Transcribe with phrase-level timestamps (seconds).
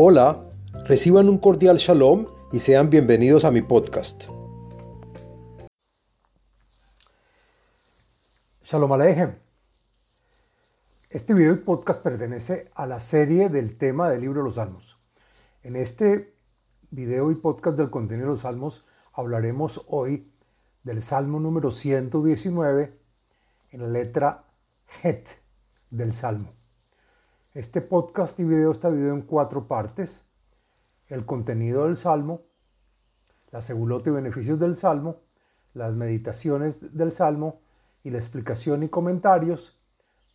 [0.00, 0.48] Hola,
[0.84, 4.26] reciban un cordial shalom y sean bienvenidos a mi podcast.
[8.62, 9.34] Shalom Aleichem.
[11.10, 14.98] Este video y podcast pertenece a la serie del tema del libro de los Salmos.
[15.64, 16.32] En este
[16.92, 20.32] video y podcast del contenido de los Salmos hablaremos hoy
[20.84, 22.92] del Salmo número 119
[23.72, 24.44] en la letra
[25.02, 25.28] Het
[25.90, 26.57] del Salmo.
[27.58, 30.26] Este podcast y video está dividido en cuatro partes.
[31.08, 32.42] El contenido del Salmo,
[33.50, 35.22] la segulota y beneficios del Salmo,
[35.74, 37.58] las meditaciones del Salmo
[38.04, 39.76] y la explicación y comentarios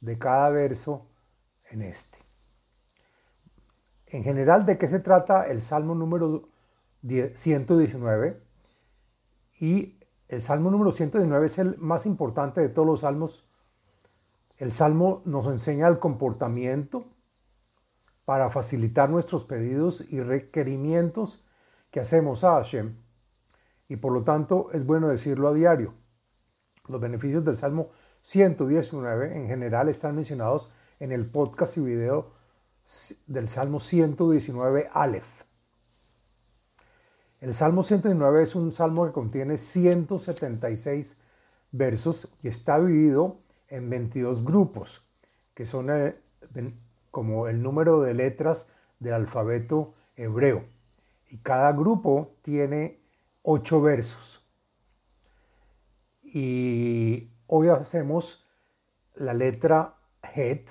[0.02, 1.06] de cada verso
[1.70, 2.18] en este.
[4.08, 6.50] En general, ¿de qué se trata el Salmo número
[7.02, 8.38] 119?
[9.62, 9.98] Y
[10.28, 13.46] el Salmo número 119 es el más importante de todos los salmos.
[14.58, 17.13] El Salmo nos enseña el comportamiento
[18.26, 21.44] para facilitar nuestros pedidos y requerimientos
[21.92, 22.96] que hacemos a Hashem.
[23.90, 25.94] Y por lo tanto es bueno decirlo a diario.
[26.88, 27.90] Los beneficios del Salmo
[28.22, 32.32] 119 en general están mencionados en el podcast y video
[33.28, 35.44] del Salmo 119 Aleph.
[37.42, 41.18] El Salmo 119 es un salmo que contiene 176
[41.72, 45.02] versos y está dividido en 22 grupos,
[45.54, 46.16] que son eh,
[47.14, 50.66] como el número de letras del alfabeto hebreo.
[51.30, 53.04] Y cada grupo tiene
[53.44, 54.44] ocho versos.
[56.24, 58.48] Y hoy hacemos
[59.14, 60.68] la letra Het,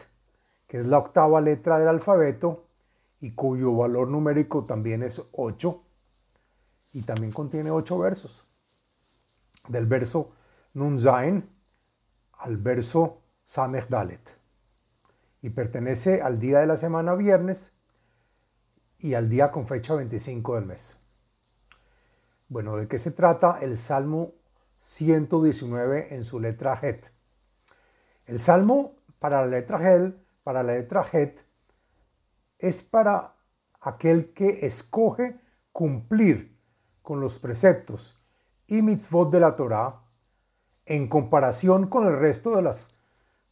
[0.67, 2.67] que es la octava letra del alfabeto
[3.21, 5.81] y cuyo valor numérico también es 8
[6.95, 8.45] y también contiene ocho versos.
[9.69, 10.33] Del verso
[10.75, 11.49] Nun Zain
[12.33, 14.42] al verso Samech Dalet
[15.43, 17.73] y pertenece al día de la semana viernes
[18.99, 20.97] y al día con fecha 25 del mes.
[22.49, 24.33] Bueno, ¿de qué se trata el Salmo
[24.79, 27.11] 119 en su letra Het?
[28.27, 31.41] El Salmo para la letra Het, para la letra Het,
[32.59, 33.35] es para
[33.81, 35.41] aquel que escoge
[35.73, 36.57] cumplir
[37.03, 38.21] con los preceptos
[38.69, 40.03] y mitzvot de la Torah
[40.87, 42.91] en comparación con el resto de las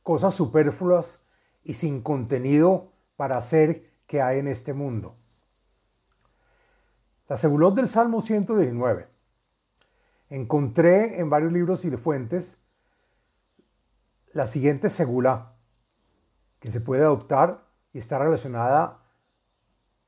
[0.05, 1.25] cosas superfluas
[1.65, 5.17] y sin contenido para hacer que hay en este mundo.
[7.29, 9.09] La segulot del Salmo 119.
[10.31, 12.59] Encontré en varios libros y de fuentes
[14.33, 15.55] la siguiente segula
[16.61, 19.03] que se puede adoptar y está relacionada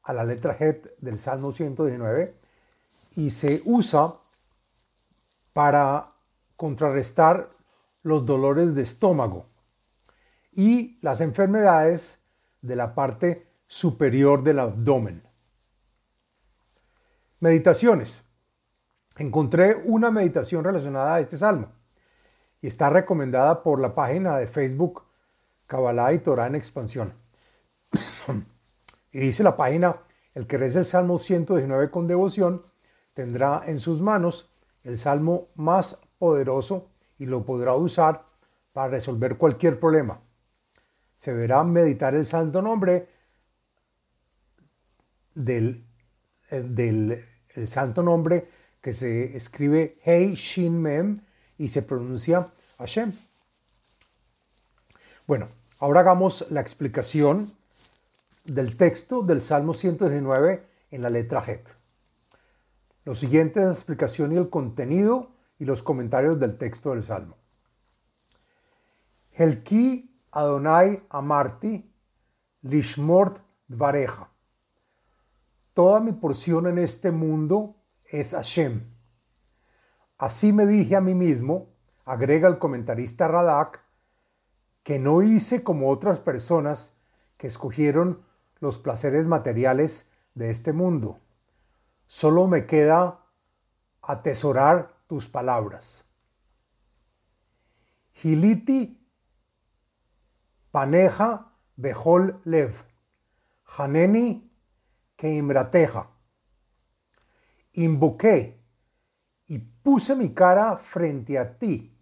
[0.02, 2.34] a la letra Het del Salmo 119
[3.14, 4.14] y se usa
[5.52, 6.12] para
[6.56, 7.48] contrarrestar
[8.02, 9.46] los dolores de estómago
[10.52, 12.20] y las enfermedades
[12.60, 15.22] de la parte superior del abdomen.
[17.40, 18.24] Meditaciones.
[19.16, 21.68] Encontré una meditación relacionada a este salmo
[22.60, 25.02] y está recomendada por la página de Facebook
[25.66, 27.12] Kabbalah y Torah en expansión.
[29.12, 29.96] y dice la página,
[30.34, 32.62] el que reza el Salmo 119 con devoción
[33.14, 34.48] tendrá en sus manos
[34.84, 36.88] el salmo más poderoso
[37.18, 38.24] y lo podrá usar
[38.72, 40.18] para resolver cualquier problema
[41.22, 43.08] se verá meditar el santo nombre
[45.36, 45.86] del,
[46.50, 47.24] eh, del
[47.54, 48.48] el santo nombre
[48.80, 51.20] que se escribe Hei Shin Mem
[51.58, 53.12] y se pronuncia Hashem.
[55.28, 55.46] Bueno,
[55.78, 57.48] ahora hagamos la explicación
[58.44, 61.68] del texto del Salmo 119 en la letra Het.
[63.04, 67.36] Lo siguiente es la explicación y el contenido y los comentarios del texto del Salmo.
[69.34, 71.92] Helki Adonai Amarti,
[72.62, 74.30] Lishmort Dvareja.
[75.74, 77.76] Toda mi porción en este mundo
[78.10, 78.82] es Hashem.
[80.16, 81.68] Así me dije a mí mismo,
[82.06, 83.84] agrega el comentarista Radak,
[84.82, 86.92] que no hice como otras personas
[87.36, 88.24] que escogieron
[88.58, 91.20] los placeres materiales de este mundo.
[92.06, 93.20] Solo me queda
[94.00, 96.08] atesorar tus palabras.
[98.14, 99.01] Giliti
[100.72, 102.72] Paneja Behol Lev,
[103.76, 104.50] Haneni
[105.16, 106.10] Keimrateja.
[107.74, 108.64] Invoqué
[109.46, 111.94] y puse mi cara frente a ti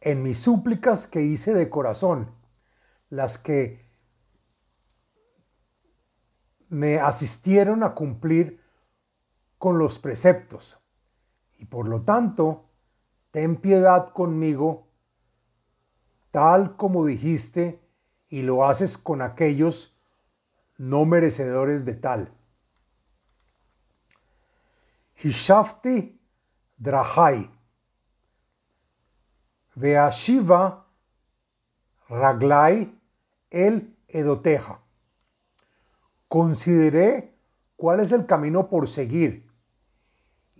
[0.00, 2.32] en mis súplicas que hice de corazón,
[3.08, 3.84] las que
[6.68, 8.60] me asistieron a cumplir
[9.58, 10.78] con los preceptos.
[11.58, 12.66] Y por lo tanto,
[13.32, 14.83] ten piedad conmigo
[16.34, 17.80] tal como dijiste
[18.28, 19.94] y lo haces con aquellos
[20.76, 22.32] no merecedores de tal.
[25.22, 26.20] Hishafti
[26.76, 27.48] drahai.
[29.76, 30.88] Veashiva
[32.08, 32.98] raglai
[33.50, 34.80] el edoteja.
[36.26, 37.32] Consideré
[37.76, 39.48] cuál es el camino por seguir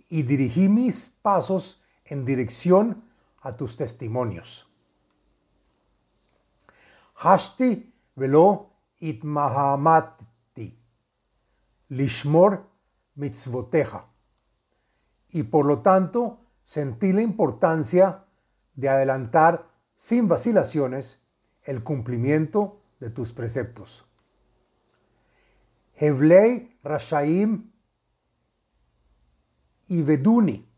[0.09, 3.03] y dirigí mis pasos en dirección
[3.41, 4.69] a tus testimonios.
[8.15, 8.69] Velo
[11.89, 12.69] lishmor
[13.15, 14.05] mitzvoteja.
[15.29, 18.25] Y por lo tanto sentí la importancia
[18.75, 21.23] de adelantar sin vacilaciones
[21.63, 24.05] el cumplimiento de tus preceptos.
[25.95, 27.71] Hevlei Rashaim
[29.87, 30.69] y Veduni,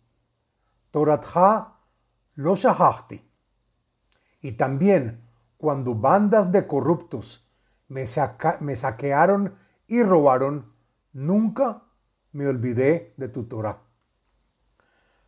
[0.91, 1.75] Toratha
[2.35, 3.21] lo.
[4.41, 5.26] Y también
[5.57, 7.47] cuando bandas de corruptos
[7.87, 9.55] me, saquearon
[9.87, 10.65] y robaron,
[11.13, 11.83] nunca
[12.31, 13.81] me olvidé de tu Torah.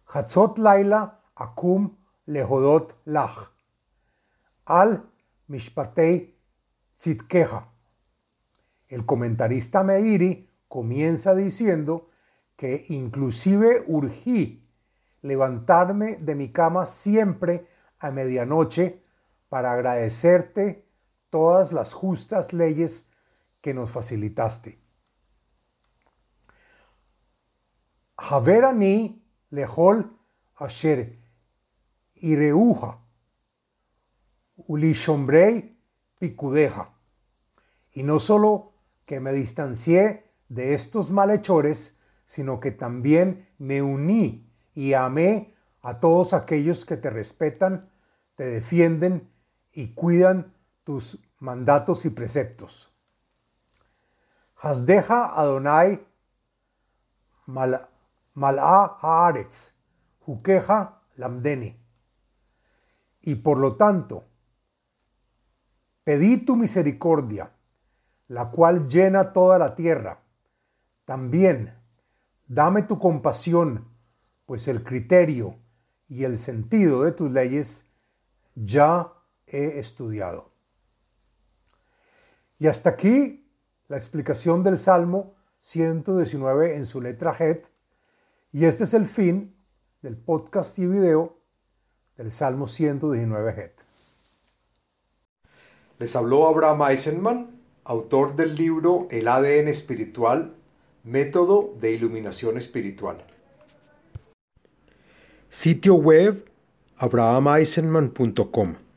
[0.05, 3.51] Hatzot Laila Akum Lehodot Lach.
[4.65, 5.03] Al
[5.47, 6.35] Mishpatei
[6.95, 7.65] Tzitkeja.
[8.87, 12.09] El comentarista Meiri comienza diciendo
[12.55, 14.67] que inclusive urgí
[15.21, 17.67] levantarme de mi cama siempre
[17.99, 19.03] a medianoche
[19.49, 20.87] para agradecerte
[21.29, 23.09] todas las justas leyes
[23.61, 24.79] que nos facilitaste.
[28.17, 30.17] Haverani lehol
[30.55, 31.17] asher
[32.15, 32.99] ireuja
[34.67, 35.77] ulishombrei
[36.19, 36.93] picudeja.
[37.93, 38.73] Y no solo
[39.05, 46.33] que me distancié de estos malhechores, sino que también me uní y amé a todos
[46.33, 47.89] aquellos que te respetan,
[48.35, 49.29] te defienden
[49.79, 50.53] y cuidan
[50.83, 52.91] tus mandatos y preceptos.
[54.57, 56.05] Hasdeja Adonai
[57.45, 59.71] mal'a haaretz,
[60.19, 61.79] juqueja lamdeni.
[63.21, 64.25] Y por lo tanto,
[66.03, 67.49] pedí tu misericordia
[68.27, 70.19] la cual llena toda la tierra.
[71.05, 71.73] También
[72.47, 73.87] dame tu compasión,
[74.45, 75.55] pues el criterio
[76.09, 77.87] y el sentido de tus leyes
[78.55, 79.13] ya
[79.51, 80.51] he estudiado.
[82.57, 83.49] Y hasta aquí
[83.87, 87.67] la explicación del Salmo 119 en su letra Het.
[88.51, 89.55] Y este es el fin
[90.01, 91.37] del podcast y video
[92.17, 93.81] del Salmo 119 Het.
[95.99, 97.59] Les habló Abraham Eisenman
[97.89, 100.53] autor del libro El ADN espiritual,
[101.03, 103.25] método de iluminación espiritual.
[105.49, 106.45] Sitio web
[106.97, 108.88] abrahameisenman.com